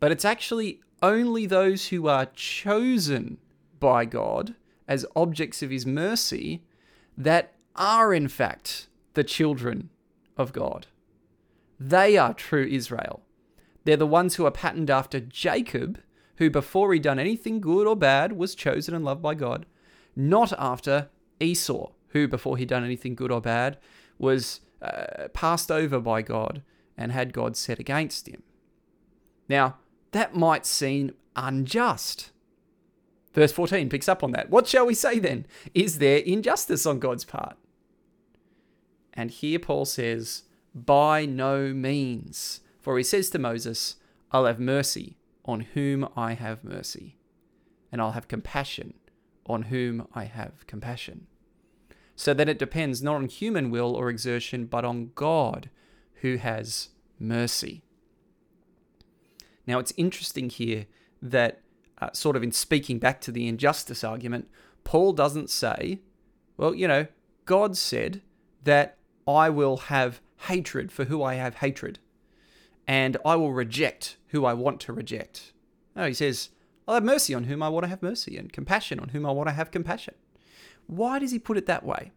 But 0.00 0.12
it's 0.12 0.24
actually 0.24 0.80
only 1.02 1.46
those 1.46 1.88
who 1.88 2.06
are 2.06 2.26
chosen 2.26 3.38
by 3.80 4.04
God 4.04 4.54
as 4.86 5.06
objects 5.16 5.62
of 5.62 5.70
his 5.70 5.86
mercy 5.86 6.62
that 7.16 7.54
are 7.74 8.12
in 8.12 8.28
fact 8.28 8.88
the 9.14 9.24
children 9.24 9.90
of 10.36 10.52
God. 10.52 10.86
They 11.78 12.16
are 12.16 12.34
true 12.34 12.66
Israel. 12.70 13.22
They're 13.84 13.96
the 13.96 14.06
ones 14.06 14.36
who 14.36 14.46
are 14.46 14.52
patterned 14.52 14.90
after 14.90 15.18
Jacob, 15.18 16.00
who 16.36 16.50
before 16.50 16.92
he'd 16.92 17.02
done 17.02 17.18
anything 17.18 17.60
good 17.60 17.86
or 17.86 17.96
bad 17.96 18.32
was 18.32 18.54
chosen 18.54 18.94
and 18.94 19.04
loved 19.04 19.22
by 19.22 19.34
God, 19.34 19.66
not 20.14 20.52
after 20.58 21.08
Esau, 21.40 21.90
who 22.08 22.28
before 22.28 22.56
he'd 22.56 22.68
done 22.68 22.84
anything 22.84 23.14
good 23.14 23.32
or 23.32 23.40
bad 23.40 23.78
was 24.22 24.60
uh, 24.80 25.28
passed 25.34 25.70
over 25.70 26.00
by 26.00 26.22
God 26.22 26.62
and 26.96 27.12
had 27.12 27.32
God 27.32 27.56
set 27.56 27.78
against 27.78 28.28
him. 28.28 28.42
Now, 29.48 29.76
that 30.12 30.34
might 30.34 30.64
seem 30.64 31.12
unjust. 31.36 32.30
Verse 33.34 33.52
14 33.52 33.88
picks 33.88 34.08
up 34.08 34.22
on 34.22 34.32
that. 34.32 34.50
What 34.50 34.66
shall 34.66 34.86
we 34.86 34.94
say 34.94 35.18
then? 35.18 35.46
Is 35.74 35.98
there 35.98 36.18
injustice 36.18 36.86
on 36.86 36.98
God's 36.98 37.24
part? 37.24 37.56
And 39.14 39.30
here 39.30 39.58
Paul 39.58 39.84
says, 39.84 40.44
By 40.74 41.26
no 41.26 41.72
means. 41.72 42.60
For 42.80 42.98
he 42.98 43.04
says 43.04 43.30
to 43.30 43.38
Moses, 43.38 43.96
I'll 44.30 44.46
have 44.46 44.60
mercy 44.60 45.16
on 45.44 45.60
whom 45.60 46.08
I 46.16 46.34
have 46.34 46.64
mercy, 46.64 47.16
and 47.90 48.00
I'll 48.00 48.12
have 48.12 48.28
compassion 48.28 48.94
on 49.46 49.62
whom 49.62 50.06
I 50.14 50.24
have 50.24 50.66
compassion. 50.66 51.26
So 52.14 52.34
that 52.34 52.48
it 52.48 52.58
depends 52.58 53.02
not 53.02 53.16
on 53.16 53.26
human 53.26 53.70
will 53.70 53.94
or 53.94 54.08
exertion, 54.08 54.66
but 54.66 54.84
on 54.84 55.10
God 55.14 55.70
who 56.20 56.36
has 56.36 56.90
mercy. 57.18 57.82
Now, 59.66 59.78
it's 59.78 59.92
interesting 59.96 60.50
here 60.50 60.86
that, 61.20 61.60
uh, 62.00 62.10
sort 62.12 62.36
of 62.36 62.42
in 62.42 62.52
speaking 62.52 62.98
back 62.98 63.20
to 63.22 63.32
the 63.32 63.48
injustice 63.48 64.04
argument, 64.04 64.48
Paul 64.84 65.12
doesn't 65.12 65.50
say, 65.50 66.00
well, 66.56 66.74
you 66.74 66.86
know, 66.88 67.06
God 67.44 67.76
said 67.76 68.22
that 68.64 68.98
I 69.26 69.50
will 69.50 69.76
have 69.76 70.20
hatred 70.48 70.90
for 70.92 71.04
who 71.04 71.22
I 71.22 71.34
have 71.34 71.56
hatred, 71.56 71.98
and 72.86 73.16
I 73.24 73.36
will 73.36 73.52
reject 73.52 74.16
who 74.28 74.44
I 74.44 74.54
want 74.54 74.80
to 74.80 74.92
reject. 74.92 75.52
No, 75.94 76.06
he 76.06 76.14
says, 76.14 76.50
I'll 76.86 76.94
have 76.94 77.04
mercy 77.04 77.34
on 77.34 77.44
whom 77.44 77.62
I 77.62 77.68
want 77.68 77.84
to 77.84 77.88
have 77.88 78.02
mercy, 78.02 78.36
and 78.36 78.52
compassion 78.52 78.98
on 78.98 79.10
whom 79.10 79.24
I 79.24 79.30
want 79.30 79.48
to 79.48 79.54
have 79.54 79.70
compassion. 79.70 80.14
Why 80.86 81.18
does 81.18 81.30
he 81.32 81.38
put 81.38 81.56
it 81.56 81.66
that 81.66 81.84
way? 81.84 82.12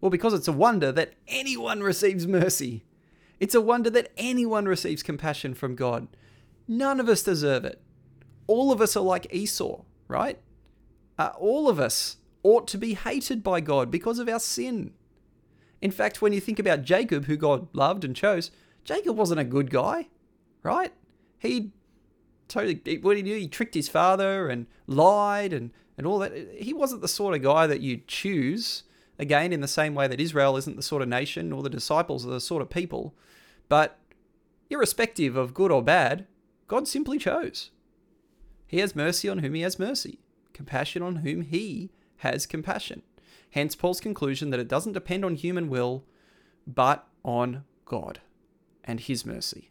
Well, 0.00 0.10
because 0.10 0.32
it's 0.34 0.48
a 0.48 0.52
wonder 0.52 0.90
that 0.92 1.14
anyone 1.28 1.82
receives 1.82 2.26
mercy. 2.26 2.84
It's 3.38 3.54
a 3.54 3.60
wonder 3.60 3.90
that 3.90 4.12
anyone 4.16 4.66
receives 4.66 5.02
compassion 5.02 5.54
from 5.54 5.74
God. 5.74 6.08
None 6.66 7.00
of 7.00 7.08
us 7.08 7.22
deserve 7.22 7.64
it. 7.64 7.80
All 8.46 8.72
of 8.72 8.80
us 8.80 8.96
are 8.96 9.02
like 9.02 9.32
Esau, 9.32 9.82
right? 10.08 10.38
Uh, 11.18 11.32
all 11.38 11.68
of 11.68 11.78
us 11.78 12.16
ought 12.42 12.66
to 12.68 12.78
be 12.78 12.94
hated 12.94 13.42
by 13.42 13.60
God 13.60 13.90
because 13.90 14.18
of 14.18 14.28
our 14.28 14.40
sin. 14.40 14.92
In 15.80 15.90
fact, 15.90 16.20
when 16.20 16.32
you 16.32 16.40
think 16.40 16.58
about 16.58 16.82
Jacob, 16.82 17.26
who 17.26 17.36
God 17.36 17.68
loved 17.72 18.04
and 18.04 18.14
chose, 18.16 18.50
Jacob 18.84 19.16
wasn't 19.16 19.40
a 19.40 19.44
good 19.44 19.70
guy, 19.70 20.08
right? 20.62 20.92
He 21.38 21.72
totally, 22.48 22.98
what 22.98 23.14
did 23.14 23.26
he 23.26 23.32
do? 23.32 23.38
He 23.38 23.48
tricked 23.48 23.74
his 23.74 23.88
father 23.88 24.48
and 24.48 24.66
lied 24.86 25.52
and, 25.52 25.70
and 26.00 26.06
all 26.06 26.18
that. 26.18 26.32
He 26.58 26.72
wasn't 26.72 27.02
the 27.02 27.08
sort 27.08 27.34
of 27.34 27.42
guy 27.42 27.66
that 27.66 27.82
you 27.82 28.00
choose, 28.06 28.84
again, 29.18 29.52
in 29.52 29.60
the 29.60 29.68
same 29.68 29.94
way 29.94 30.08
that 30.08 30.18
Israel 30.18 30.56
isn't 30.56 30.76
the 30.76 30.82
sort 30.82 31.02
of 31.02 31.08
nation 31.08 31.52
or 31.52 31.62
the 31.62 31.68
disciples 31.68 32.24
are 32.24 32.30
the 32.30 32.40
sort 32.40 32.62
of 32.62 32.70
people. 32.70 33.14
But 33.68 33.98
irrespective 34.70 35.36
of 35.36 35.52
good 35.52 35.70
or 35.70 35.82
bad, 35.82 36.26
God 36.68 36.88
simply 36.88 37.18
chose. 37.18 37.70
He 38.66 38.78
has 38.78 38.96
mercy 38.96 39.28
on 39.28 39.40
whom 39.40 39.52
he 39.52 39.60
has 39.60 39.78
mercy, 39.78 40.20
compassion 40.54 41.02
on 41.02 41.16
whom 41.16 41.42
he 41.42 41.90
has 42.18 42.46
compassion. 42.46 43.02
Hence, 43.50 43.74
Paul's 43.74 44.00
conclusion 44.00 44.48
that 44.48 44.60
it 44.60 44.68
doesn't 44.68 44.94
depend 44.94 45.22
on 45.22 45.34
human 45.34 45.68
will, 45.68 46.04
but 46.66 47.06
on 47.22 47.64
God 47.84 48.20
and 48.84 49.00
his 49.00 49.26
mercy. 49.26 49.70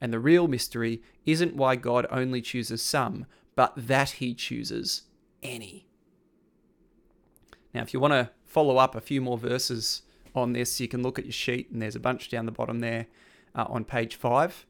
And 0.00 0.12
the 0.12 0.18
real 0.18 0.48
mystery 0.48 1.02
isn't 1.24 1.54
why 1.54 1.76
God 1.76 2.04
only 2.10 2.42
chooses 2.42 2.82
some, 2.82 3.26
but 3.54 3.74
that 3.76 4.10
he 4.10 4.34
chooses 4.34 5.02
any. 5.42 5.86
Now, 7.74 7.82
if 7.82 7.92
you 7.92 8.00
want 8.00 8.12
to 8.12 8.30
follow 8.46 8.78
up 8.78 8.94
a 8.94 9.00
few 9.00 9.20
more 9.20 9.38
verses 9.38 10.02
on 10.34 10.52
this, 10.52 10.80
you 10.80 10.88
can 10.88 11.02
look 11.02 11.18
at 11.18 11.24
your 11.24 11.32
sheet, 11.32 11.70
and 11.70 11.82
there's 11.82 11.96
a 11.96 12.00
bunch 12.00 12.28
down 12.28 12.46
the 12.46 12.52
bottom 12.52 12.80
there 12.80 13.06
uh, 13.54 13.66
on 13.68 13.84
page 13.84 14.16
five. 14.16 14.66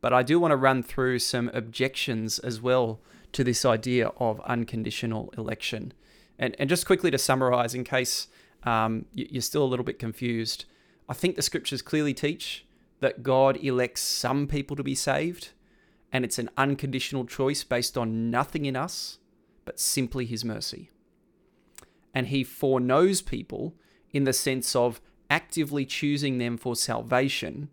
But 0.00 0.12
I 0.12 0.22
do 0.22 0.38
want 0.38 0.52
to 0.52 0.56
run 0.56 0.82
through 0.82 1.18
some 1.20 1.50
objections 1.54 2.38
as 2.38 2.60
well 2.60 3.00
to 3.32 3.42
this 3.42 3.64
idea 3.64 4.08
of 4.18 4.40
unconditional 4.40 5.32
election. 5.36 5.92
And, 6.38 6.54
and 6.58 6.68
just 6.68 6.86
quickly 6.86 7.10
to 7.10 7.18
summarize, 7.18 7.74
in 7.74 7.84
case 7.84 8.28
um, 8.64 9.06
you're 9.12 9.42
still 9.42 9.64
a 9.64 9.66
little 9.66 9.84
bit 9.84 9.98
confused, 9.98 10.66
I 11.08 11.14
think 11.14 11.36
the 11.36 11.42
scriptures 11.42 11.82
clearly 11.82 12.14
teach 12.14 12.66
that 13.00 13.22
God 13.22 13.56
elects 13.58 14.02
some 14.02 14.46
people 14.46 14.76
to 14.76 14.82
be 14.82 14.94
saved, 14.94 15.50
and 16.12 16.24
it's 16.24 16.38
an 16.38 16.50
unconditional 16.56 17.24
choice 17.24 17.64
based 17.64 17.96
on 17.98 18.30
nothing 18.30 18.64
in 18.64 18.76
us, 18.76 19.18
but 19.66 19.78
simply 19.78 20.24
His 20.24 20.46
mercy. 20.46 20.88
And 22.14 22.28
He 22.28 22.42
foreknows 22.42 23.20
people 23.20 23.74
in 24.10 24.24
the 24.24 24.32
sense 24.32 24.74
of 24.74 25.02
actively 25.28 25.84
choosing 25.84 26.38
them 26.38 26.56
for 26.56 26.74
salvation, 26.74 27.68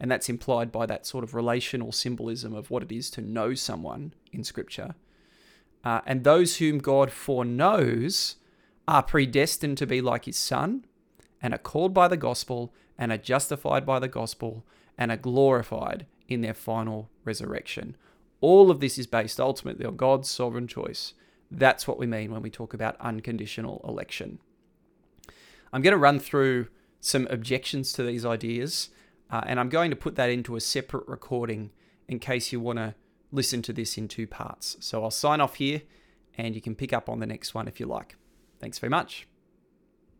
and 0.00 0.10
that's 0.10 0.30
implied 0.30 0.72
by 0.72 0.86
that 0.86 1.04
sort 1.04 1.22
of 1.22 1.34
relational 1.34 1.92
symbolism 1.92 2.54
of 2.54 2.70
what 2.70 2.82
it 2.82 2.90
is 2.90 3.10
to 3.10 3.20
know 3.20 3.52
someone 3.52 4.14
in 4.32 4.42
Scripture. 4.42 4.94
Uh, 5.84 6.00
and 6.06 6.24
those 6.24 6.56
whom 6.56 6.78
God 6.78 7.10
foreknows 7.10 8.36
are 8.86 9.02
predestined 9.02 9.78
to 9.78 9.86
be 9.86 10.00
like 10.00 10.24
his 10.24 10.36
son 10.36 10.84
and 11.40 11.52
are 11.52 11.58
called 11.58 11.92
by 11.92 12.08
the 12.08 12.16
gospel 12.16 12.72
and 12.96 13.12
are 13.12 13.18
justified 13.18 13.84
by 13.84 13.98
the 13.98 14.08
gospel 14.08 14.64
and 14.96 15.10
are 15.10 15.16
glorified 15.16 16.06
in 16.28 16.40
their 16.40 16.54
final 16.54 17.10
resurrection. 17.24 17.96
All 18.40 18.70
of 18.70 18.80
this 18.80 18.98
is 18.98 19.06
based 19.06 19.40
ultimately 19.40 19.84
on 19.84 19.96
God's 19.96 20.30
sovereign 20.30 20.66
choice. 20.66 21.14
That's 21.52 21.86
what 21.86 21.98
we 21.98 22.06
mean 22.06 22.32
when 22.32 22.42
we 22.42 22.50
talk 22.50 22.72
about 22.72 22.96
unconditional 22.98 23.84
election. 23.86 24.38
I'm 25.72 25.82
going 25.82 25.92
to 25.92 25.98
run 25.98 26.18
through 26.18 26.68
some 27.00 27.26
objections 27.28 27.92
to 27.92 28.02
these 28.02 28.24
ideas, 28.24 28.88
uh, 29.30 29.42
and 29.46 29.60
I'm 29.60 29.68
going 29.68 29.90
to 29.90 29.96
put 29.96 30.16
that 30.16 30.30
into 30.30 30.56
a 30.56 30.60
separate 30.60 31.06
recording 31.06 31.70
in 32.08 32.18
case 32.18 32.52
you 32.52 32.60
want 32.60 32.78
to 32.78 32.94
listen 33.30 33.62
to 33.62 33.72
this 33.72 33.98
in 33.98 34.08
two 34.08 34.26
parts. 34.26 34.76
So 34.80 35.02
I'll 35.02 35.10
sign 35.10 35.40
off 35.40 35.56
here 35.56 35.82
and 36.36 36.54
you 36.54 36.60
can 36.60 36.74
pick 36.74 36.92
up 36.92 37.08
on 37.08 37.20
the 37.20 37.26
next 37.26 37.54
one 37.54 37.68
if 37.68 37.80
you 37.80 37.86
like. 37.86 38.16
Thanks 38.60 38.78
very 38.78 38.90
much. 38.90 39.26